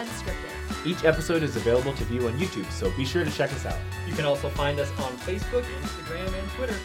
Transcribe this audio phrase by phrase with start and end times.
[0.00, 0.86] Unscripted.
[0.86, 3.78] Each episode is available to view on YouTube, so be sure to check us out.
[4.08, 6.76] You can also find us on Facebook, Instagram, and Twitter.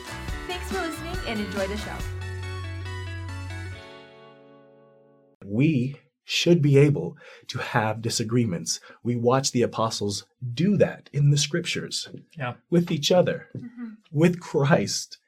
[0.47, 1.95] Thanks for listening and enjoy the show.
[5.45, 7.15] We should be able
[7.47, 8.81] to have disagreements.
[9.01, 12.55] We watch the apostles do that in the scriptures Yeah.
[12.69, 13.93] with each other, mm-hmm.
[14.11, 15.19] with Christ.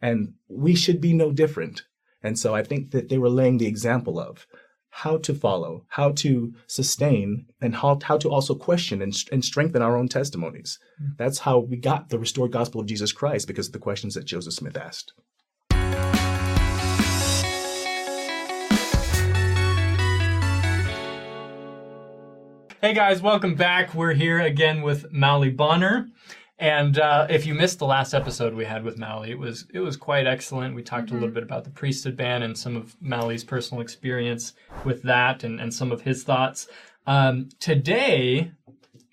[0.00, 1.82] And we should be no different.
[2.22, 4.46] And so I think that they were laying the example of
[4.96, 9.82] how to follow, how to sustain, and how, how to also question and, and strengthen
[9.82, 10.78] our own testimonies.
[10.98, 11.08] Hmm.
[11.18, 14.24] That's how we got the restored gospel of Jesus Christ because of the questions that
[14.24, 15.12] Joseph Smith asked.
[22.80, 23.94] Hey guys, welcome back.
[23.94, 26.08] We're here again with Mally Bonner.
[26.58, 29.80] And uh, if you missed the last episode we had with Mally, it was it
[29.80, 30.74] was quite excellent.
[30.74, 34.54] We talked a little bit about the priesthood ban and some of Mally's personal experience
[34.84, 36.66] with that and, and some of his thoughts.
[37.06, 38.52] Um, today,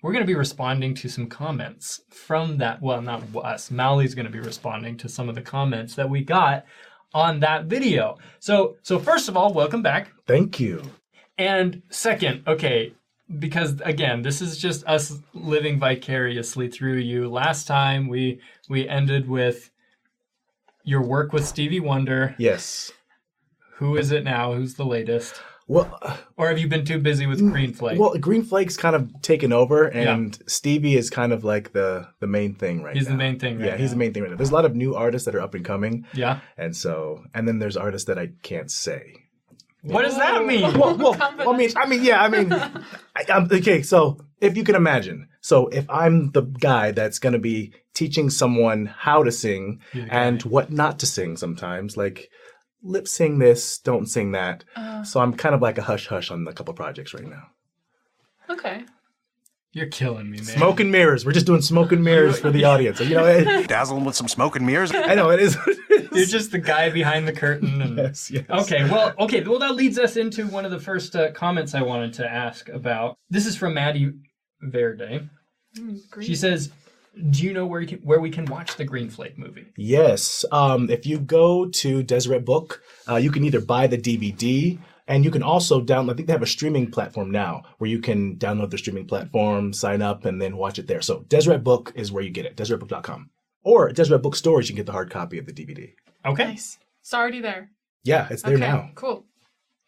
[0.02, 2.80] we're going to be responding to some comments from that.
[2.80, 3.70] Well, not us.
[3.70, 6.64] Mally's going to be responding to some of the comments that we got
[7.12, 8.18] on that video.
[8.40, 10.10] So, so first of all, welcome back.
[10.26, 10.82] Thank you.
[11.38, 12.94] And second, okay,
[13.38, 17.28] because again, this is just us living vicariously through you.
[17.28, 19.70] Last time we we ended with
[20.82, 22.34] your work with Stevie Wonder.
[22.38, 22.92] Yes.
[23.76, 24.52] Who is it now?
[24.52, 25.40] Who's the latest?
[25.66, 27.98] Well, Or have you been too busy with Green Flake?
[27.98, 32.26] Well, Green Flake's kind of taken over, and Stevie is kind of like the the
[32.26, 34.36] main thing right He's the main thing right yeah, he's the main thing right now.
[34.36, 36.40] There's a lot of new artists that are up and coming, yeah.
[36.58, 39.23] and so and then there's artists that I can't say.
[39.84, 40.78] What does that mean?
[40.78, 43.82] Well, well, I mean, I mean, yeah, I mean, I, I'm, okay.
[43.82, 48.30] So if you can imagine, so if I'm the guy that's going to be teaching
[48.30, 50.24] someone how to sing You're the guy.
[50.24, 52.30] and what not to sing, sometimes like
[52.82, 54.64] lip sing this, don't sing that.
[55.04, 57.48] so I'm kind of like a hush hush on a couple projects right now.
[58.48, 58.84] Okay.
[59.74, 60.56] You're killing me, man.
[60.56, 61.26] Smoke and mirrors.
[61.26, 63.00] We're just doing smoke and mirrors for the audience.
[63.00, 64.94] You know, it, dazzle them with some smoke and mirrors.
[64.94, 65.58] I know it is.
[66.12, 67.82] You're just the guy behind the curtain.
[67.82, 67.96] And...
[67.98, 68.44] yes, yes.
[68.48, 71.82] Okay, well, okay, well, that leads us into one of the first uh, comments I
[71.82, 73.18] wanted to ask about.
[73.30, 74.12] This is from Maddie
[74.62, 75.28] Verde.
[75.74, 76.24] Green.
[76.24, 76.70] She says,
[77.30, 80.44] "Do you know where you can, where we can watch the Green Flake movie?" Yes.
[80.52, 85.24] Um, if you go to Deseret Book, uh, you can either buy the DVD and
[85.24, 86.12] you can also download.
[86.12, 89.72] I think they have a streaming platform now where you can download the streaming platform,
[89.72, 91.02] sign up, and then watch it there.
[91.02, 92.56] So Deseret Book is where you get it.
[92.56, 93.30] DeseretBook.com
[93.62, 94.68] or at Deseret Book stores.
[94.68, 95.92] You can get the hard copy of the DVD.
[96.26, 96.78] Okay, Nice.
[97.02, 97.70] It's already there.
[98.02, 98.60] Yeah, it's there okay.
[98.66, 98.90] now.
[98.94, 99.24] Cool.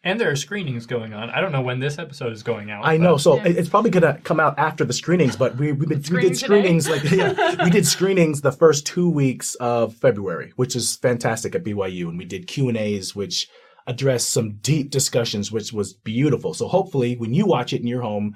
[0.03, 1.29] and there are screenings going on.
[1.31, 2.85] I don't know when this episode is going out.
[2.85, 3.17] I know.
[3.17, 3.47] So Yeah.
[3.47, 6.37] it's probably gonna come out after the screenings, but we we, been, we Screening did
[6.39, 6.45] today?
[6.45, 11.55] screenings like yeah, we did screenings the first two weeks of February, which is fantastic
[11.55, 13.47] at BYU, and we did Q and A's, which
[13.87, 16.53] addressed some deep discussions, which was beautiful.
[16.53, 18.35] So hopefully, when you watch it in your home,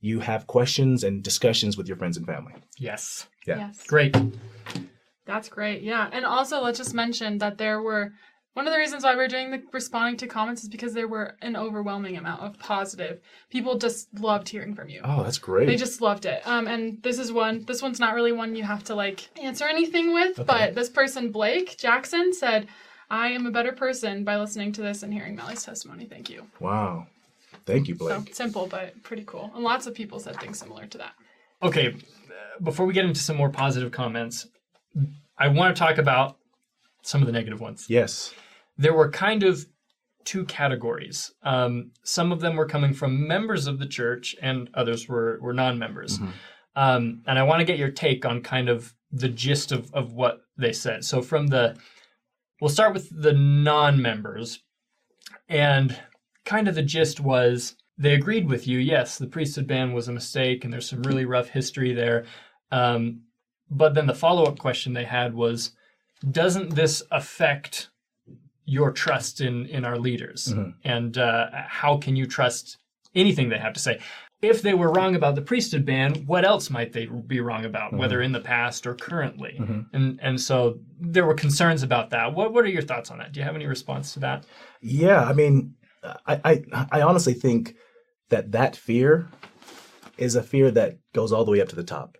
[0.00, 2.54] you have questions and discussions with your friends and family.
[2.78, 3.58] Yes, Yeah.
[3.58, 3.84] Yes.
[3.86, 4.16] great.
[5.26, 5.82] That's great.
[5.82, 6.08] Yeah.
[6.12, 8.12] And also, let's just mention that there were
[8.54, 11.36] one of the reasons why we're doing the responding to comments is because there were
[11.40, 13.20] an overwhelming amount of positive.
[13.48, 15.00] People just loved hearing from you.
[15.02, 15.66] Oh, that's great.
[15.66, 16.46] They just loved it.
[16.46, 17.64] Um, and this is one.
[17.66, 20.38] This one's not really one you have to like answer anything with.
[20.38, 20.44] Okay.
[20.46, 22.66] But this person, Blake Jackson, said,
[23.12, 26.06] "I am a better person by listening to this and hearing Mally's testimony.
[26.06, 27.06] Thank you." wow.
[27.64, 28.34] Thank you, So Blake.
[28.34, 29.52] simple, but pretty cool.
[29.54, 31.12] And lots of people said things similar to that.
[31.62, 34.48] Okay, uh, before we get into some more positive comments,
[35.38, 36.38] I want to talk about
[37.02, 37.86] some of the negative ones.
[37.88, 38.34] Yes.
[38.78, 39.66] there were kind of
[40.24, 41.32] two categories.
[41.44, 45.52] Um, some of them were coming from members of the church, and others were were
[45.52, 46.18] non-members.
[46.74, 50.14] Um, and I want to get your take on kind of the gist of of
[50.14, 51.04] what they said.
[51.04, 51.76] So from the,
[52.62, 54.60] we'll start with the non-members,
[55.48, 55.98] and
[56.44, 58.78] kind of the gist was they agreed with you.
[58.78, 62.24] Yes, the priesthood ban was a mistake, and there's some really rough history there.
[62.70, 63.22] Um,
[63.68, 65.72] but then the follow-up question they had was,
[66.30, 67.88] doesn't this affect
[68.64, 72.78] your trust in in our leaders and uh, how can you trust
[73.16, 73.98] anything they have to say
[74.42, 77.90] if they were wrong about the priesthood ban what else might they be wrong about
[77.90, 77.98] mm-hmm.
[77.98, 79.56] whether in the past or currently?
[79.58, 79.80] Mm-hmm.
[79.94, 82.34] And and so there were concerns about that.
[82.34, 83.32] What what are your thoughts on that?
[83.32, 84.44] Do you have any response to that?
[84.80, 85.74] Yeah, I mean,
[86.26, 87.76] I, I I honestly think
[88.30, 89.28] that that fear
[90.18, 92.18] is a fear that goes all the way up to the top.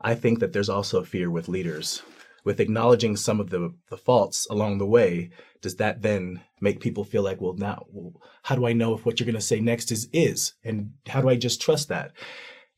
[0.00, 2.02] I think that there's also a fear with leaders,
[2.44, 5.30] with acknowledging some of the the faults along the way.
[5.60, 8.14] Does that then make people feel like, well, now, well,
[8.44, 11.20] how do I know if what you're going to say next is is, and how
[11.20, 12.12] do I just trust that?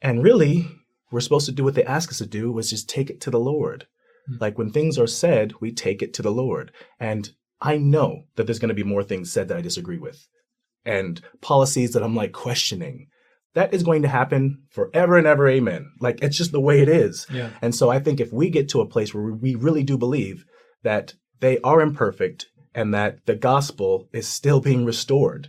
[0.00, 0.66] And really,
[1.10, 3.30] we're supposed to do what they ask us to do, was just take it to
[3.30, 3.86] the Lord.
[4.26, 4.36] Hmm.
[4.40, 6.72] Like when things are said, we take it to the Lord.
[6.98, 7.30] And
[7.60, 10.26] I know that there's going to be more things said that I disagree with
[10.84, 13.08] and policies that I'm like questioning.
[13.54, 15.48] That is going to happen forever and ever.
[15.48, 15.92] Amen.
[16.00, 17.26] Like it's just the way it is.
[17.30, 17.50] Yeah.
[17.60, 20.44] And so I think if we get to a place where we really do believe
[20.82, 25.48] that they are imperfect and that the gospel is still being restored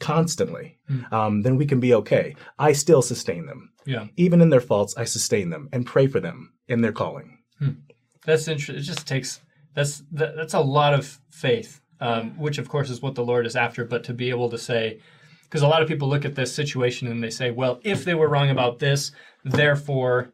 [0.00, 0.78] constantly,
[1.10, 2.34] um, then we can be okay.
[2.58, 3.70] I still sustain them.
[3.86, 4.06] Yeah.
[4.16, 7.38] Even in their faults, I sustain them and pray for them in their calling.
[8.24, 8.76] That's interesting.
[8.76, 9.40] It just takes
[9.74, 13.46] that's that, that's a lot of faith, um, which of course is what the Lord
[13.46, 13.84] is after.
[13.84, 15.00] But to be able to say,
[15.46, 18.14] because a lot of people look at this situation and they say, well, if they
[18.14, 19.12] were wrong about this,
[19.44, 20.32] therefore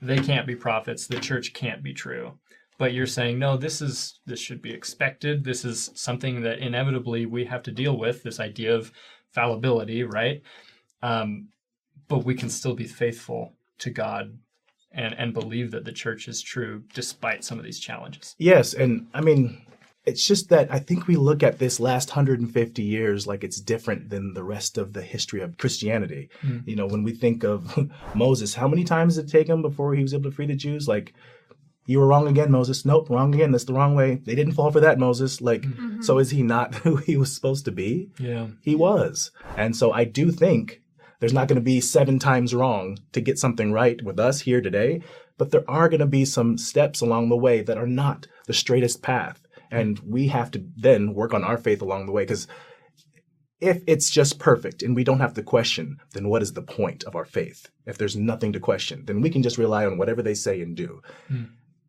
[0.00, 1.06] they can't be prophets.
[1.06, 2.38] The church can't be true.
[2.78, 3.56] But you're saying no.
[3.56, 5.42] This is this should be expected.
[5.42, 8.22] This is something that inevitably we have to deal with.
[8.22, 8.92] This idea of
[9.32, 10.42] fallibility, right?
[11.02, 11.48] Um,
[12.06, 14.38] but we can still be faithful to God
[14.92, 18.36] and and believe that the church is true despite some of these challenges.
[18.38, 19.60] Yes, and I mean,
[20.08, 24.08] it's just that I think we look at this last 150 years like it's different
[24.08, 26.30] than the rest of the history of Christianity.
[26.40, 26.60] Hmm.
[26.64, 27.78] You know, when we think of
[28.14, 30.54] Moses, how many times did it take him before he was able to free the
[30.54, 30.88] Jews?
[30.88, 31.14] Like,
[31.84, 32.84] you were wrong again, Moses.
[32.84, 33.52] Nope, wrong again.
[33.52, 34.16] That's the wrong way.
[34.16, 35.40] They didn't fall for that, Moses.
[35.40, 35.72] Like, hmm.
[35.72, 36.02] mm-hmm.
[36.02, 38.10] so is he not who he was supposed to be?
[38.18, 38.48] Yeah.
[38.62, 39.30] He was.
[39.56, 40.80] And so I do think
[41.20, 44.60] there's not going to be seven times wrong to get something right with us here
[44.60, 45.02] today,
[45.36, 48.54] but there are going to be some steps along the way that are not the
[48.54, 49.40] straightest path.
[49.70, 52.46] And we have to then work on our faith along the way because
[53.60, 57.04] if it's just perfect and we don't have to question, then what is the point
[57.04, 57.70] of our faith?
[57.86, 60.76] If there's nothing to question, then we can just rely on whatever they say and
[60.76, 61.02] do.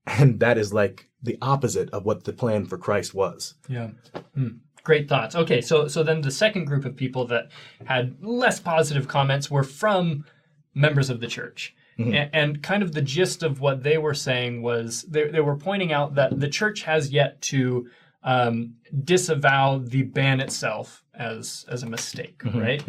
[0.07, 3.53] And that is like the opposite of what the plan for Christ was.
[3.67, 3.89] Yeah.
[4.33, 4.47] Hmm.
[4.83, 5.35] Great thoughts.
[5.35, 7.49] Okay, so so then the second group of people that
[7.85, 10.25] had less positive comments were from
[10.73, 11.75] members of the church.
[11.99, 15.57] A- And, kind of the gist of what they were saying was they, they were
[15.57, 17.89] pointing out that the church has yet to
[18.23, 22.83] um, disavow the ban itself as as a mistake, right?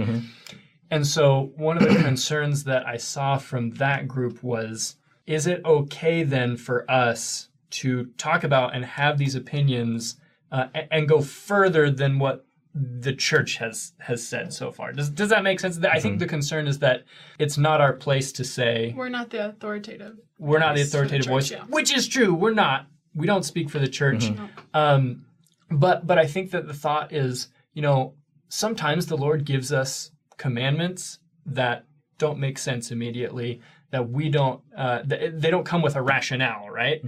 [0.91, 4.97] And so one of the concerns that I saw from that group was
[5.27, 10.17] is it okay then for us to talk about and have these opinions
[10.51, 12.45] uh, a- and go further than what
[12.75, 14.93] the church has has said so far?
[14.93, 15.79] Does does that make sense?
[15.85, 17.05] I think the concern is that
[17.39, 20.19] it's not our place to say We're not the authoritative.
[20.39, 21.65] we're not the voice for the authoritative church, voice, yeah.
[21.69, 22.33] which is true.
[22.35, 22.87] We're not.
[23.15, 24.31] We don't speak for the church.
[24.73, 25.25] Um,
[25.71, 28.15] but but I think that the thought is, you know,
[28.49, 31.87] sometimes the Lord gives us commandments that
[32.19, 33.61] don't make sense immediately.
[33.91, 34.61] That we don't.
[34.77, 37.03] Uh, th- they don't come with a rationale, right?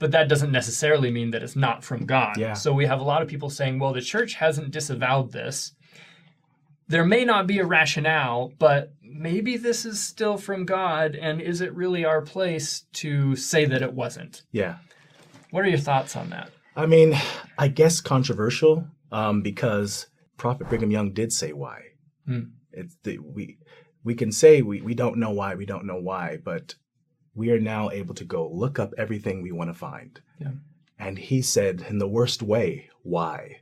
[0.00, 2.36] But that doesn't necessarily mean that it's not from God.
[2.36, 2.54] Yeah.
[2.54, 5.72] So we have a lot of people saying, well, the church hasn't disavowed this.
[6.88, 11.60] There may not be a rationale, but maybe this is still from God, and is
[11.60, 14.42] it really our place to say that it wasn't?
[14.50, 14.78] Yeah.
[15.52, 16.50] What are your thoughts on that?
[16.74, 17.16] I mean,
[17.58, 20.06] I guess controversial um, because
[20.36, 21.82] Prophet Brigham Young did say why.
[22.72, 23.58] It's the, we
[24.02, 26.74] we can say we, we don't know why, we don't know why, but
[27.34, 30.20] we are now able to go look up everything we want to find.
[30.38, 30.52] Yeah.
[30.98, 33.60] And he said in the worst way, why?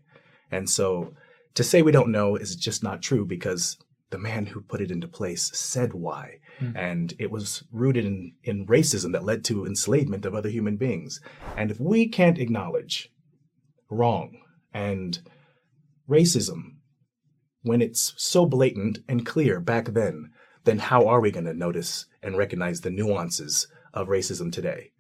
[0.51, 1.15] And so
[1.55, 3.77] to say we don't know is just not true because
[4.11, 6.39] the man who put it into place said why.
[6.59, 6.77] Hmm.
[6.77, 11.21] And it was rooted in, in racism that led to enslavement of other human beings.
[11.57, 13.11] And if we can't acknowledge
[13.91, 14.41] wrong
[14.73, 15.21] and
[16.09, 16.77] racism
[17.63, 20.31] when it's so blatant and clear back then,
[20.69, 24.91] then how are we going to notice and recognize the nuances of racism today?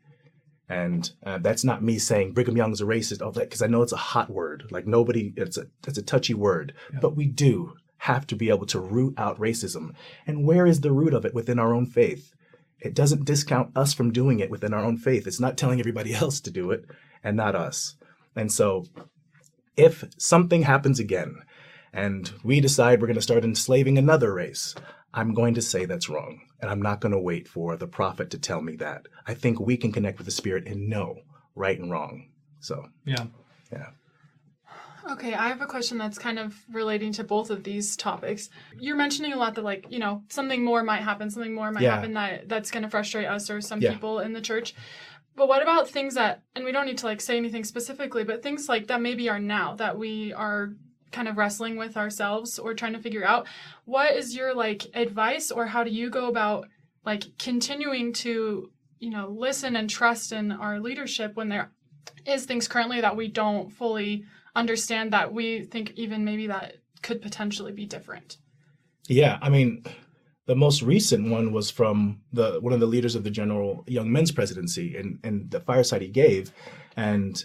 [0.68, 3.82] And uh, that's not me saying Brigham Young's a racist, all that, because I know
[3.82, 4.64] it's a hot word.
[4.70, 6.74] Like nobody, it's a it's a touchy word.
[7.00, 9.94] But we do have to be able to root out racism.
[10.26, 12.34] And where is the root of it within our own faith?
[12.80, 15.26] It doesn't discount us from doing it within our own faith.
[15.26, 16.84] It's not telling everybody else to do it
[17.24, 17.96] and not us.
[18.36, 18.86] And so,
[19.76, 21.42] if something happens again,
[21.92, 24.74] and we decide we're going to start enslaving another race,
[25.18, 26.42] I'm going to say that's wrong.
[26.60, 29.06] And I'm not going to wait for the prophet to tell me that.
[29.26, 31.16] I think we can connect with the Spirit and know
[31.56, 32.28] right and wrong.
[32.60, 33.26] So, Yeah.
[33.72, 33.88] yeah.
[35.10, 38.50] Okay, I have a question that's kind of relating to both of these topics.
[38.78, 41.82] You're mentioning a lot that like, you know, something more might happen, something more might
[41.82, 41.94] Yeah.
[41.96, 43.92] happen that that's going to frustrate us or some Yeah.
[43.92, 44.74] people in the church.
[45.34, 48.42] But what about things that and we don't need to like say anything specifically, but
[48.42, 50.74] things like that maybe are now that we are
[51.12, 53.46] kind of wrestling with ourselves or trying to figure out
[53.84, 56.68] what is your like advice or how do you go about
[57.04, 61.70] like continuing to, you know, listen and trust in our leadership when there
[62.26, 64.24] is things currently that we don't fully
[64.54, 68.36] understand that we think even maybe that could potentially be different.
[69.08, 69.84] Yeah, I mean,
[70.46, 74.10] the most recent one was from the one of the leaders of the General Young
[74.10, 76.52] Men's Presidency, and and the fireside he gave,
[76.96, 77.42] and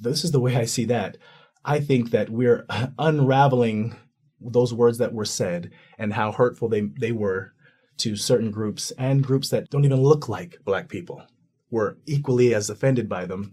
[0.00, 1.18] this is the way I see that.
[1.64, 2.66] I think that we're
[2.98, 3.96] unraveling
[4.40, 7.52] those words that were said and how hurtful they, they were
[7.98, 11.22] to certain groups and groups that don't even look like black people
[11.70, 13.52] were equally as offended by them.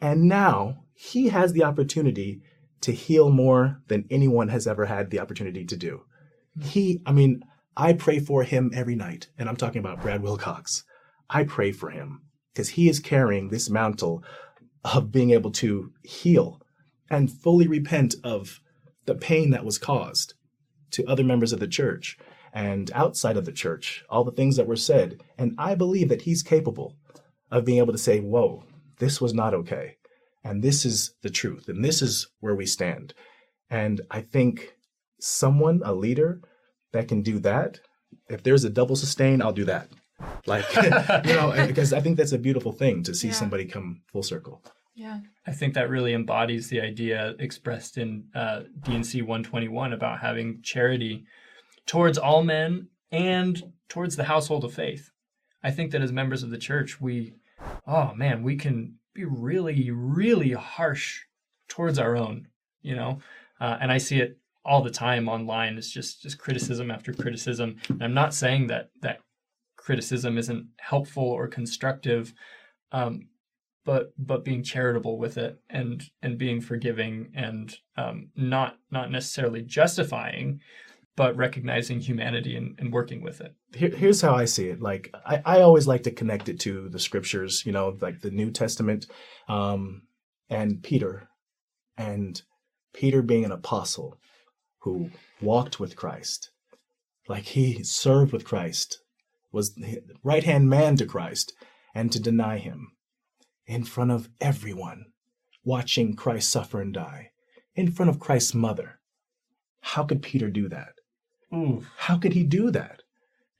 [0.00, 2.40] And now he has the opportunity
[2.80, 6.04] to heal more than anyone has ever had the opportunity to do.
[6.60, 7.42] He, I mean,
[7.76, 10.84] I pray for him every night, and I'm talking about Brad Wilcox.
[11.28, 12.22] I pray for him
[12.52, 14.22] because he is carrying this mantle
[14.84, 16.60] of being able to heal
[17.10, 18.60] and fully repent of
[19.06, 20.34] the pain that was caused
[20.90, 22.16] to other members of the church
[22.52, 25.20] and outside of the church, all the things that were said.
[25.36, 26.94] And I believe that he's capable
[27.50, 28.64] of being able to say, Whoa,
[28.98, 29.96] this was not okay.
[30.44, 31.68] And this is the truth.
[31.68, 33.14] And this is where we stand.
[33.70, 34.74] And I think
[35.20, 36.40] someone, a leader
[36.92, 37.80] that can do that,
[38.28, 39.88] if there's a double sustain, I'll do that.
[40.46, 40.64] Like,
[41.26, 43.34] you know, because I think that's a beautiful thing to see Yeah.
[43.34, 44.62] somebody come full circle.
[44.94, 45.20] Yeah.
[45.46, 51.26] I think that really embodies the idea expressed in uh, D&C 121 about having charity
[51.86, 55.10] towards all men and towards the household of faith.
[55.62, 57.34] I think that as members of the church, we,
[57.86, 61.22] oh man, we can be really, really harsh
[61.68, 62.48] towards our own,
[62.82, 63.20] you know?
[63.60, 65.76] Uh, and I see it all the time online.
[65.76, 67.76] It's just, just criticism after criticism.
[67.88, 69.20] And I'm not saying that, that
[69.76, 72.32] criticism isn't helpful or constructive.
[72.92, 73.28] Um,
[73.84, 79.62] but but being charitable with it and and being forgiving and um, not not necessarily
[79.62, 80.60] justifying
[81.16, 83.54] but recognizing humanity and, and working with it.
[83.72, 84.80] Here, here's how I see it.
[84.80, 88.30] Like I, I always like to connect it to the scriptures, you know, like the
[88.30, 89.06] New Testament,
[89.48, 90.02] um,
[90.50, 91.28] and Peter,
[91.96, 92.42] and
[92.92, 94.18] Peter being an apostle
[94.80, 95.10] who
[95.40, 96.50] walked with Christ,
[97.28, 99.00] like he served with Christ,
[99.52, 99.78] was
[100.22, 101.52] right hand man to Christ,
[101.94, 102.92] and to deny him
[103.66, 105.06] in front of everyone,
[105.64, 107.30] watching Christ suffer and die,
[107.74, 109.00] in front of Christ's mother.
[109.80, 110.94] How could Peter do that?
[111.52, 113.02] Ooh, How could he do that?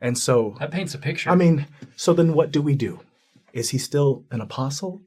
[0.00, 3.00] And so that paints a picture I mean, so then what do we do?
[3.52, 5.02] Is he still an apostle?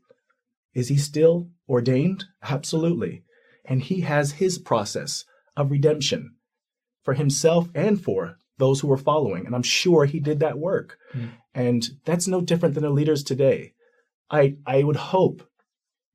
[0.74, 2.26] Is he still ordained?
[2.42, 3.24] Absolutely.
[3.66, 5.26] And he has his process
[5.56, 6.36] of redemption
[7.04, 9.46] for himself and for those who are following.
[9.46, 10.98] And I'm sure he did that work.
[11.12, 11.26] Hmm.
[11.54, 13.74] And that's no different than the leaders today.
[14.30, 15.48] I, I would hope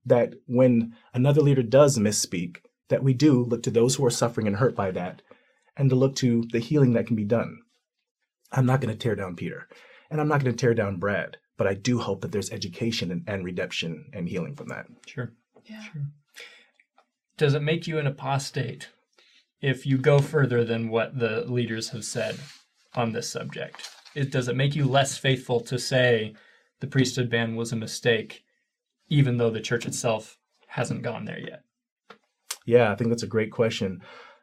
[0.05, 4.47] that when another leader does misspeak, that we do look to those who are suffering
[4.47, 5.23] and hurt by that
[5.77, 7.59] and to look to the healing that can be done.
[8.51, 9.69] I'm not going to tear down Peter
[10.11, 13.11] and I'm not going to tear down Brad, but I do hope that there's education
[13.11, 14.87] and, and redemption and healing from that.
[15.07, 15.33] sure
[15.65, 15.83] Yeah.
[17.39, 18.91] does it make you an apostate
[19.63, 22.39] if you go further than what the leaders have said
[22.95, 26.35] on this subject it, does it make you less faithful to say
[26.83, 28.45] the priesthood ban was a mistake
[29.09, 30.37] even though the church itself
[30.67, 31.63] hasn't gone there yet
[32.67, 34.03] Yeah, I think that's a great question.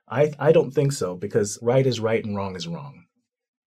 [0.09, 3.05] I, I don't think so because right is right and wrong is wrong.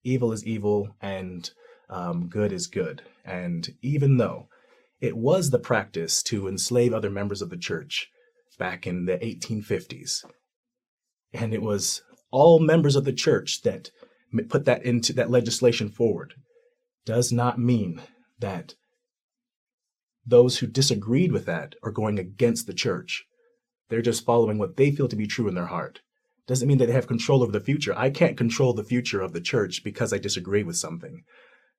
[0.05, 1.51] Evil is evil and
[1.89, 3.03] um, good is good.
[3.25, 4.49] And even though
[5.01, 8.09] it was the practice to enslave other members of the church
[8.59, 10.25] back in the 1850s,
[11.33, 13.91] and it was all members of the church that
[14.49, 16.35] put that into that legislation forward,
[17.05, 18.01] does not mean
[18.43, 18.75] that
[20.25, 23.25] those who disagreed with that are going against the church.
[23.89, 26.01] They're just following what they feel to be true in their heart.
[26.47, 27.95] Doesn't mean that they have control over the future.
[27.97, 31.25] I can't control the future of the church because I disagree with something.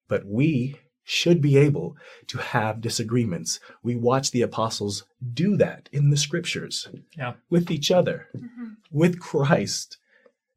[0.08, 3.60] But we should be able to have disagreements.
[3.82, 5.04] We watch the apostles
[5.34, 8.74] do that in the scriptures yeah with each other, mm-hmm.
[8.92, 9.98] with Christ.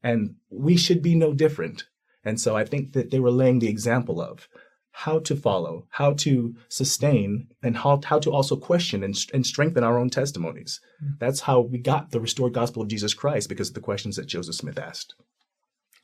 [0.03, 1.87] And we should be no different.
[2.25, 4.49] And so I think that they were laying the example of
[5.00, 9.85] how to follow, how to sustain, and how, how to also question and, and strengthen
[9.85, 10.81] our own testimonies.
[11.19, 14.26] That's how we got the restored gospel of Jesus Christ because of the questions that
[14.26, 15.15] Joseph Smith asked.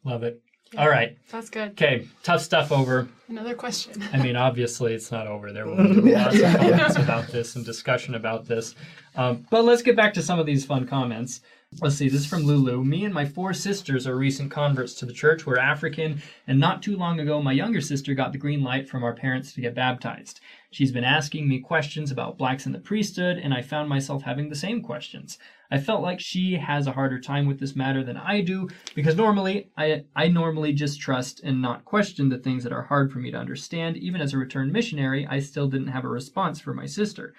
[0.04, 0.42] love it
[0.76, 1.70] all right That's good.
[1.72, 4.04] okay tough stuff over Another question.
[4.12, 5.54] I mean, obviously, it's not over.
[5.54, 8.74] There will be lots of comments about this and discussion about this.
[9.16, 11.40] Um, but let's get back to some of these fun comments.
[11.80, 12.84] Let's see, this is from Lulu.
[12.84, 15.46] Me and my four sisters are recent converts to the church.
[15.46, 19.02] We're African, and not too long ago, my younger sister got the green light from
[19.02, 20.40] our parents to get baptized.
[20.70, 24.50] She's been asking me questions about blacks in the priesthood, and I found myself having
[24.50, 25.38] the same questions.
[25.70, 29.16] I felt like she has a harder time with this matter than I do because
[29.16, 33.18] normally I I normally just trust and not question the things that are hard for
[33.18, 33.96] me to understand.
[33.96, 37.32] Even as a returned missionary, I still didn't have a response for my sister.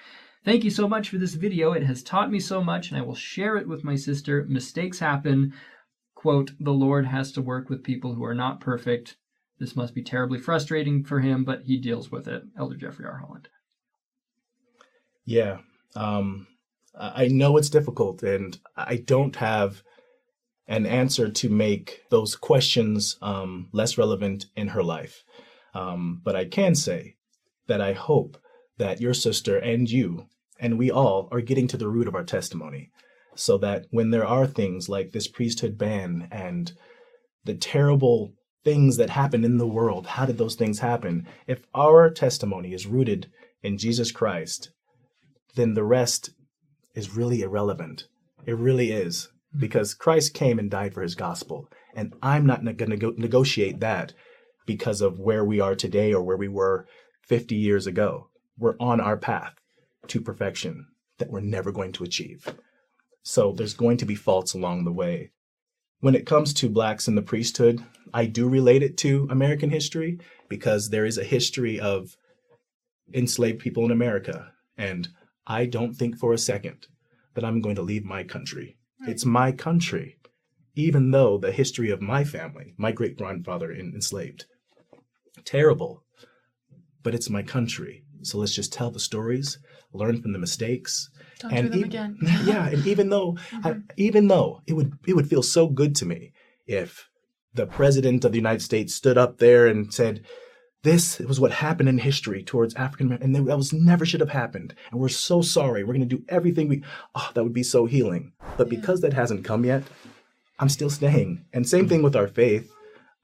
[0.45, 1.71] Thank you so much for this video.
[1.71, 4.45] It has taught me so much and I will share it with my sister.
[4.49, 5.53] Mistakes happen.
[6.15, 9.15] Quote, the Lord has to work with people who are not perfect.
[9.59, 12.43] This must be terribly frustrating for him, but he deals with it.
[12.57, 13.19] Elder Jeffrey R.
[13.19, 13.47] Holland.
[15.25, 15.59] Yeah.
[15.95, 16.47] Um,
[16.95, 19.81] I know it's difficult, and I don't have
[20.67, 25.23] an answer to make those questions um, less relevant in her life.
[25.73, 27.15] Um, but I can say
[27.67, 28.37] that I hope
[28.77, 30.27] that your sister and you
[30.59, 32.89] and we all are getting to the root of our testimony
[33.35, 36.73] so that when there are things like this priesthood ban and
[37.43, 38.33] the terrible
[38.63, 41.27] things that happen in the world, how did those things happen?
[41.47, 43.29] If our testimony is rooted
[43.61, 44.69] in Jesus Christ,
[45.55, 46.31] then the rest
[46.95, 48.07] is really irrelevant.
[48.45, 51.69] It really is because Christ came and died for his gospel.
[51.95, 54.13] And I'm not going to go- negotiate that
[54.65, 56.87] because of where we are today or where we were
[57.27, 58.29] 50 years ago.
[58.57, 59.53] We're on our path
[60.07, 62.47] to perfection that we're never going to achieve.
[63.23, 65.31] So there's going to be faults along the way.
[65.99, 67.83] When it comes to blacks in the priesthood,
[68.13, 70.19] I do relate it to American history
[70.49, 72.17] because there is a history of
[73.13, 74.51] enslaved people in America.
[74.77, 75.07] And
[75.47, 76.87] I don't think for a second
[77.35, 78.77] that I'm going to leave my country.
[79.07, 80.17] It's my country,
[80.75, 84.45] even though the history of my family, my great grandfather enslaved.
[85.43, 86.03] Terrible,
[87.01, 88.03] but it's my country.
[88.21, 89.57] So let's just tell the stories,
[89.93, 91.09] learn from the mistakes,
[91.39, 92.17] Don't and do them ev- again.
[92.45, 96.05] yeah, and even though, I, even though it would it would feel so good to
[96.05, 96.31] me
[96.67, 97.09] if
[97.53, 100.23] the president of the United States stood up there and said,
[100.83, 104.29] "This was what happened in history towards African Americans, and that was never should have
[104.29, 105.83] happened, and we're so sorry.
[105.83, 106.83] We're going to do everything we."
[107.15, 108.33] Oh, that would be so healing.
[108.57, 109.83] But because that hasn't come yet,
[110.59, 111.45] I'm still staying.
[111.53, 112.71] And same thing with our faith.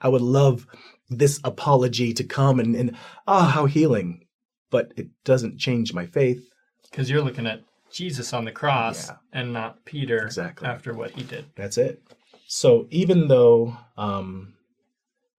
[0.01, 0.65] I would love
[1.09, 2.95] this apology to come and and
[3.27, 4.25] ah, how healing.
[4.69, 6.45] But it doesn't change my faith.
[6.89, 9.15] Because you're looking at Jesus on the cross Yeah.
[9.33, 10.67] and not Peter Exactly.
[10.67, 11.45] after what he did.
[11.55, 12.01] That's it.
[12.47, 14.53] So even though um,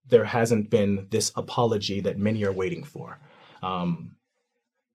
[0.07, 3.19] there hasn't been this apology that many are waiting for,
[3.63, 4.15] um,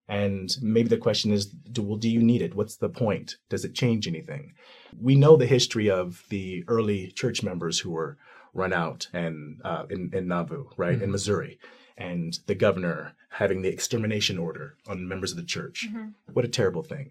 [0.08, 2.54] and maybe the question is, do, well, do you need it?
[2.54, 3.36] What's the point?
[3.48, 4.54] Does it change anything?
[5.00, 8.16] We know the history of the early church members who were
[8.56, 11.58] run out and uh, in, in Nauvoo, right, in Missouri,
[11.96, 15.86] and the governor having the extermination order on members of the church.
[16.32, 17.10] What a terrible thing.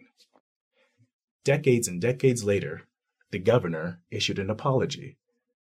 [1.44, 2.82] Decades and decades later,
[3.32, 5.18] the governor issued an apology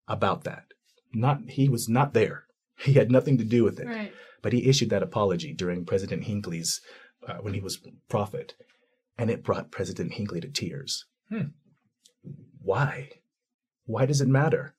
[0.09, 0.65] about that.
[1.13, 2.45] Not he was not there.
[2.77, 3.87] He had nothing to do with it.
[3.87, 4.13] Right.
[4.43, 6.81] But he issued that apology during President Hinckley's
[7.27, 8.55] uh, when he was prophet,
[9.17, 11.05] and it brought President Hinckley to tears.
[11.29, 11.49] Hmm.
[12.61, 13.11] Why?
[13.87, 14.75] Why does it matter?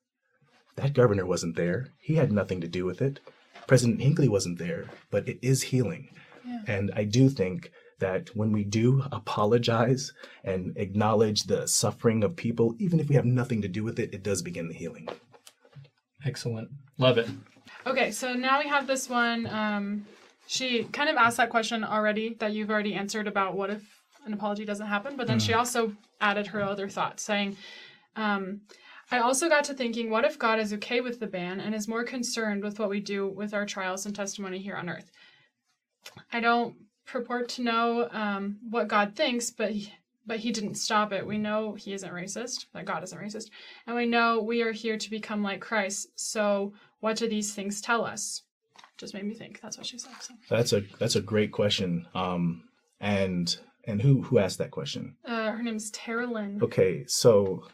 [0.76, 1.88] That governor wasn't there.
[1.98, 3.20] He had nothing to do with it.
[3.66, 6.08] President Hinckley wasn't there, but it is healing.
[6.46, 6.60] Yeah.
[6.66, 10.12] And I do think that when we do apologize
[10.44, 14.12] and acknowledge the suffering of people, even if we have nothing to do with it,
[14.12, 15.08] it does begin the healing.
[16.24, 16.68] Excellent.
[16.98, 17.28] Love it.
[17.86, 19.46] Okay, so now we have this one.
[19.46, 20.06] Um,
[20.46, 23.82] she kind of asked that question already that you've already answered about what if
[24.26, 27.56] an apology doesn't happen, but then she also added her other thoughts, saying,
[28.16, 28.60] um,
[29.10, 31.86] I also got to thinking, what if God is okay with the ban and is
[31.86, 35.10] more concerned with what we do with our trials and testimony here on earth?
[36.32, 36.74] I don't
[37.06, 39.92] purport to know um, what God thinks, but he,
[40.26, 41.24] but he didn't stop it.
[41.26, 43.50] We know he isn't racist, that God isn't racist,
[43.86, 46.08] and we know we are here to become like Christ.
[46.16, 48.42] So, what do these things tell us?
[48.98, 49.60] Just made me think.
[49.60, 50.12] That's what she said.
[50.20, 50.34] So.
[50.50, 52.06] That's a that's a great question.
[52.14, 52.64] Um,
[53.00, 55.16] and and who who asked that question?
[55.24, 56.58] Uh, her name's Tara Lynn.
[56.62, 57.64] Okay, so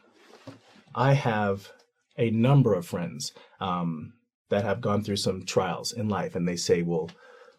[0.94, 1.72] I have
[2.16, 4.14] a number of friends um,
[4.50, 7.10] that have gone through some trials in life, and they say, "Well,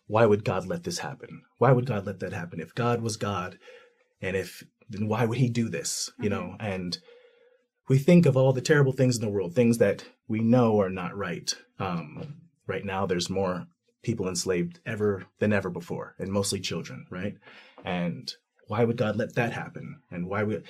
[0.08, 1.42] why would God let this happen?
[1.58, 2.60] Why would God let that happen?
[2.60, 3.58] If God was God,
[4.22, 6.12] and if then why would He do this?
[6.20, 6.98] You know?" And
[7.90, 10.90] we think of all the terrible things in the world, things that we know are
[10.90, 11.54] not right.
[11.80, 12.36] Um,
[12.68, 13.68] right now, there's more
[14.04, 17.36] people enslaved ever than ever before, and mostly children, right?
[17.84, 18.32] And
[18.68, 20.02] why would God let that happen?
[20.12, 20.66] And why would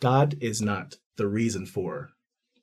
[0.00, 2.10] God is not the reason for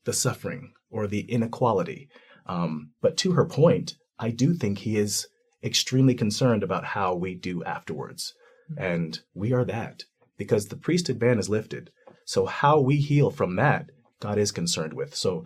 [0.06, 2.10] the suffering or the inequality.
[2.46, 5.28] Um, but to her point, I do think he is
[5.64, 8.34] extremely concerned about how we do afterwards.
[8.78, 10.04] And we are that
[10.38, 11.92] because the priesthood ban is lifted.
[12.26, 13.90] So, how we heal from that,
[14.20, 15.16] God is concerned with.
[15.16, 15.46] So,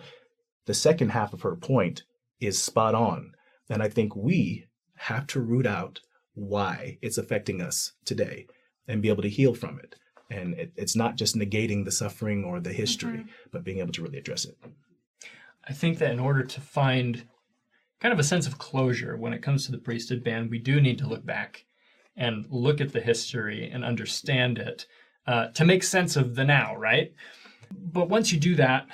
[0.65, 2.03] the second half of her point
[2.39, 3.31] is spot on.
[3.69, 4.65] And I think we
[4.95, 5.99] have to root out
[6.33, 8.45] why it's affecting us today
[8.87, 9.95] and be able to heal from it.
[10.29, 14.01] And it, it's not just negating the suffering or the history, but being able to
[14.01, 14.57] really address it.
[15.67, 17.25] I think that in order to find
[17.99, 20.81] kind of a sense of closure when it comes to the priesthood ban, we do
[20.81, 21.65] need to look back
[22.15, 24.85] and look at the history and understand it
[25.25, 27.13] uh, to make sense of the now, right?
[27.71, 28.87] But once you do that,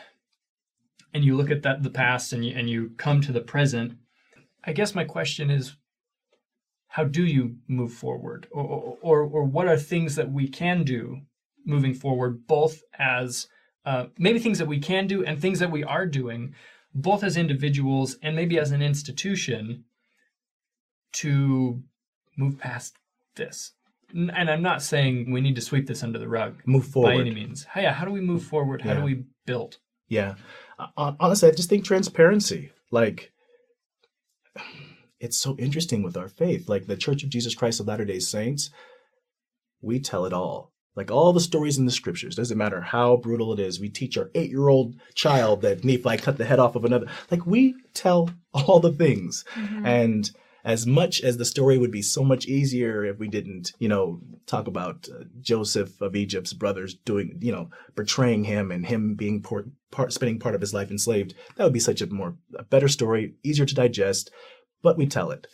[1.14, 3.98] and you look at that the past and you and you come to the present,
[4.64, 5.76] I guess my question is,
[6.94, 11.22] how do you move forward, or or or what are things that we can do
[11.66, 13.48] moving forward, both as
[13.84, 16.54] uh, maybe things that we can do and things that we are doing,
[16.94, 19.86] both as individuals and maybe as an institution,
[21.14, 21.82] to
[22.38, 22.96] move past
[23.38, 23.72] this.
[24.14, 27.22] And I'm not saying we need to sweep this under the rug Move forward by
[27.22, 27.66] any means.
[27.74, 28.84] Hey, how do we move forward?
[28.84, 29.80] How do we build?
[30.10, 30.36] Yeah.
[30.78, 32.72] Uh, honestly, I just think transparency.
[32.92, 33.33] Like,
[35.24, 36.68] it's so interesting with our faith.
[36.68, 38.70] Like, the Church of Jesus Christ of Latter day Saints,
[39.82, 40.74] we tell it all.
[40.96, 43.80] Like, all the stories in the scriptures, doesn't matter how brutal it is.
[43.80, 47.08] We teach our eight year old child that Nephi cut the head off of another.
[47.32, 49.46] Like, we tell all the things.
[49.86, 50.30] And
[50.66, 54.20] as much as the story would be so much easier if we didn't, you know,
[54.46, 59.42] talk about uh, Joseph of Egypt's brothers doing, you know, betraying him and him being
[59.42, 62.64] por- part, spending part of his life enslaved, that would be such a more, a
[62.64, 64.32] better story, easier to digest,
[64.84, 65.48] but we tell it.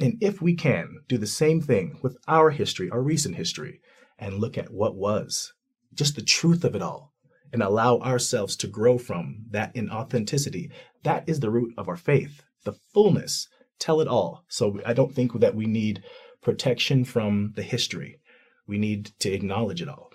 [0.00, 3.80] And if we can do the same thing with our history, our recent history,
[4.18, 5.52] and look at what was,
[5.94, 7.12] just the truth of it all,
[7.52, 10.70] and allow ourselves to grow from that in authenticity,
[11.04, 14.44] that is the root of our faith, the fullness tell it all.
[14.48, 16.02] So I don't think that we need
[16.42, 18.18] protection from the history.
[18.66, 20.10] We need to acknowledge it all.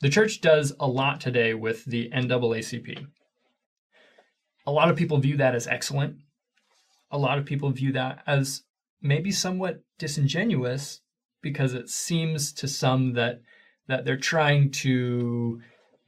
[0.00, 3.06] The church does a lot today with the NAACP.
[4.66, 6.16] A lot of people view that as excellent.
[7.10, 8.62] A lot of people view that as
[9.02, 11.00] maybe somewhat disingenuous
[11.42, 13.40] because it seems to some that
[13.88, 15.60] that they're trying to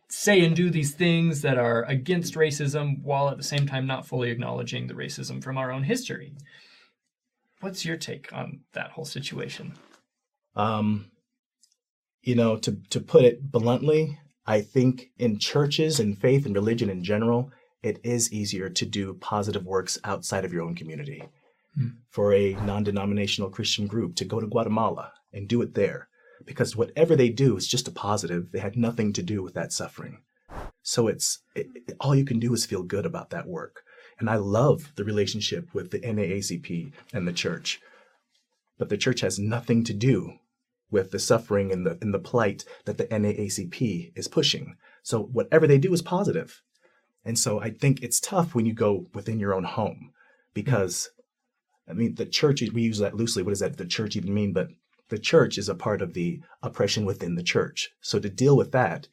[0.08, 4.06] say and do these things that are against racism while at the same time not
[4.06, 6.34] fully acknowledging the racism from our own history.
[7.60, 9.74] What's your take on that whole situation?
[10.54, 11.10] Um,
[12.20, 16.90] you know, to, to put it bluntly, I think in churches and faith and religion
[16.90, 17.50] in general,
[17.82, 21.22] it is easier to do positive works outside of your own community.
[21.74, 21.88] Hmm.
[22.10, 26.08] For a non denominational Christian group to go to Guatemala and do it there,
[26.44, 28.52] because whatever they do is just a positive.
[28.52, 30.18] They had nothing to do with that suffering.
[30.82, 33.82] So it's it, it- all you can do is feel good about that work.
[34.18, 37.80] And I love the relationship with the NAACP and the church.
[38.78, 40.34] But the church has nothing to do
[40.90, 44.76] with the suffering and the and the plight that the NAACP is pushing.
[45.02, 46.60] So whatever they do is positive.
[47.24, 50.12] And so I think it's tough when you go within your own home
[50.54, 51.10] because
[51.88, 53.42] I mean the church we use that loosely.
[53.42, 54.52] What does that the church even mean?
[54.52, 54.68] But
[55.08, 57.90] the church is a part of the oppression within the church.
[58.00, 59.08] So to deal with that,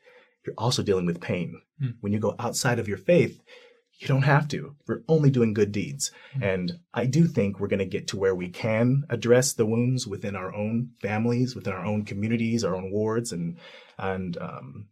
[0.46, 1.62] you're also dealing with pain.
[2.02, 3.42] When you go outside of your faith,
[4.00, 4.76] you don't have to.
[4.88, 6.12] We're only doing good deeds.
[6.42, 10.08] And I do think we're going to get to where we can address the wounds
[10.08, 13.58] within our own families, within our own communities, our own wards, and
[13.98, 14.88] and um,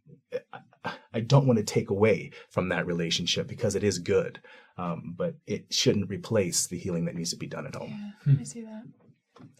[0.84, 4.40] I, I don't want to take away from that relationship because it is good,
[4.76, 8.14] um, but it shouldn't replace the healing that needs to be done at home.
[8.26, 8.82] Yeah, I see that.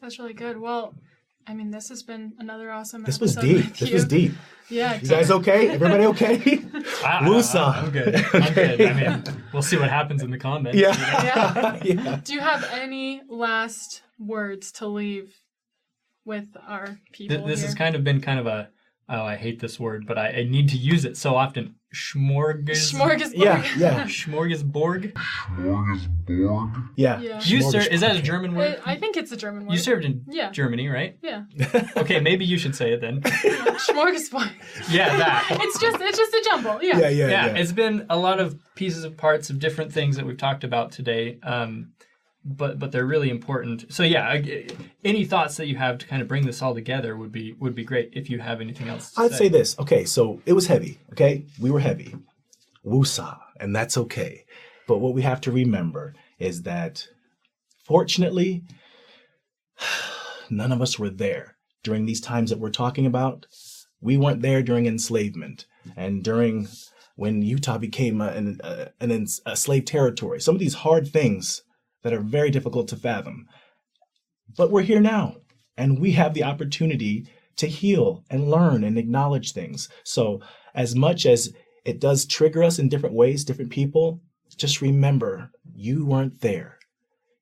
[0.00, 0.58] That's really good.
[0.58, 0.94] Well,
[1.46, 3.04] I mean, this has been another awesome.
[3.04, 3.56] This was deep.
[3.56, 3.94] with This you.
[3.94, 4.32] was deep.
[4.68, 5.00] Yeah.
[5.00, 5.70] You guys okay?
[5.70, 6.34] Everybody okay?
[7.04, 7.82] I, Woosah.
[7.84, 8.14] I'm good.
[8.34, 8.80] I'm good.
[8.82, 10.78] I mean, we'll see what happens in the comments.
[10.78, 10.94] yeah.
[11.24, 11.80] Yeah.
[11.84, 12.20] yeah.
[12.22, 15.34] Do you have any last words to leave
[16.26, 17.36] with our people?
[17.38, 17.68] Th- this here?
[17.68, 18.68] has kind of been kind of a
[19.08, 21.74] oh I hate this word, but I, I need to use it so often.
[21.94, 22.92] Schmorgas.
[22.92, 23.32] smorgasbord.
[23.34, 23.64] Yeah.
[23.78, 24.04] Yeah.
[24.04, 25.16] Smorgasborg.
[26.96, 27.20] Yeah.
[27.20, 27.40] Yeah.
[27.42, 28.22] You sir, is that a Okay.
[28.22, 28.82] German I, word?
[28.84, 29.72] I think it's a German word.
[29.72, 30.50] You served in Yeah.
[30.50, 31.16] Germany, right?
[31.22, 31.44] Yeah.
[31.96, 33.20] Okay, maybe you should say it then.
[33.88, 34.50] Smorgasbord.
[34.90, 35.46] Yeah, that.
[35.62, 36.82] it's just it's just a jumble.
[36.82, 36.98] Yeah.
[36.98, 37.56] Yeah, yeah, yeah, yeah.
[37.56, 40.92] it's been a lot of pieces of parts of different things that we've talked about
[40.92, 41.38] today.
[41.42, 41.92] Um,
[42.56, 43.92] but but they're really important.
[43.92, 44.40] So yeah,
[45.04, 47.74] any thoughts that you have to kind of bring this all together would be would
[47.74, 48.10] be great.
[48.12, 49.78] If you have anything else, to I'd say this.
[49.78, 50.98] Okay, so it was heavy.
[51.12, 52.14] Okay, we were heavy.
[52.84, 54.44] Woosah, and that's okay.
[54.86, 57.06] But what we have to remember is that,
[57.84, 58.64] fortunately,
[60.50, 63.46] none of us were there during these times that we're talking about.
[64.00, 66.68] We weren't there during enslavement and during
[67.16, 70.40] when Utah became a, an, a, an a slave territory.
[70.40, 71.62] Some of these hard things
[72.02, 73.46] that are very difficult to fathom.
[74.56, 75.36] But we're here now,
[75.76, 79.88] and we have the opportunity to heal and learn and acknowledge things.
[80.04, 80.40] So,
[80.74, 81.52] as much as
[81.84, 84.20] it does trigger us in different ways, different people,
[84.56, 86.78] just remember you weren't there.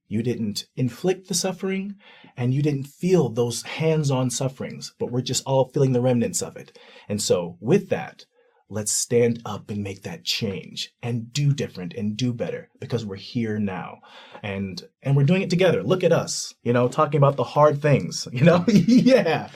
[0.09, 1.97] You didn't inflict the suffering
[2.37, 6.43] and you didn't feel those hands on sufferings, but we're just all feeling the remnants
[6.43, 6.79] of it.
[7.09, 8.25] And so, with that,
[8.69, 13.15] let's stand up and make that change and do different and do better because we're
[13.17, 13.99] here now
[14.43, 17.81] and and we're doing it together look at us you know talking about the hard
[17.81, 19.49] things you know yeah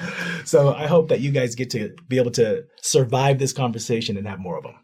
[0.44, 4.27] so i hope that you guys get to be able to survive this conversation and
[4.29, 4.75] have more of them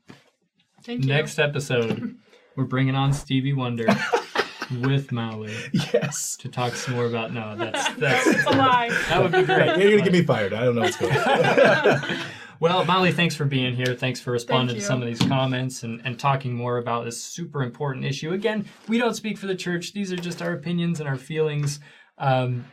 [0.85, 1.09] Thank you.
[1.09, 2.15] next episode,
[2.55, 3.87] we're bringing on Stevie Wonder
[4.83, 5.53] with Maui
[5.93, 7.33] yes to talk some more about.
[7.33, 8.89] No, that's that's it's a lie.
[9.09, 9.77] that would be great.
[9.79, 12.19] you're gonna get me fired i don't know what's going on
[12.59, 13.95] Well, Molly, thanks for being here.
[13.95, 14.81] Thanks for responding you.
[14.81, 18.33] to some of these comments and, and talking more about this super important issue.
[18.33, 19.93] Again, we don't speak for the church.
[19.93, 21.81] These are just our opinions and our feelings.
[22.19, 22.65] Um,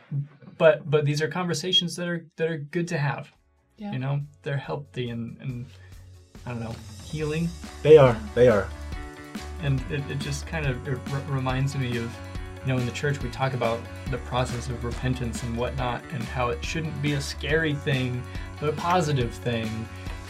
[0.56, 3.30] but but these are conversations that are that are good to have.
[3.76, 3.92] Yeah.
[3.92, 5.66] You know, they're healthy and, and
[6.46, 7.48] I don't know, healing.
[7.82, 8.16] They are.
[8.34, 8.68] They are.
[9.62, 12.14] And it, it just kind of it r- reminds me of,
[12.66, 13.78] you know, in the church we talk about
[14.10, 18.22] the process of repentance and whatnot, and how it shouldn't be a scary thing,
[18.60, 19.68] but a positive thing.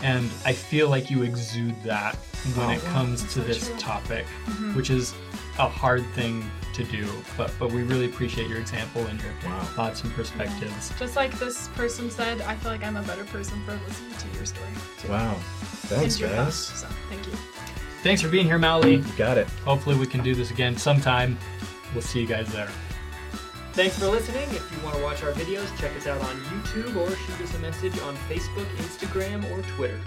[0.02, 2.16] And I feel like you exude that
[2.56, 2.72] when Oh.
[2.72, 3.76] it comes to so this true.
[3.78, 4.74] topic, mm-hmm.
[4.74, 5.14] which is
[5.58, 6.44] a hard thing
[6.74, 7.08] to do.
[7.36, 9.60] But but we really appreciate your example and your Wow.
[9.60, 10.92] thoughts and perspectives.
[10.98, 14.36] Just like this person said, I feel like I'm a better person for listening to
[14.36, 14.66] your story.
[15.08, 15.34] Wow.
[15.86, 16.30] Thanks, guys.
[16.34, 16.80] thoughts.
[16.80, 17.32] So, thank you.
[18.02, 18.96] Thanks for being here, Molly.
[18.96, 19.46] You got it.
[19.64, 21.38] Hopefully, we can do this again sometime.
[21.94, 22.68] We'll see you guys there.
[23.72, 24.48] Thanks for listening.
[24.50, 27.54] If you want to watch our videos, check us out on YouTube or shoot us
[27.54, 30.00] a message on Facebook, Instagram, or Twitter.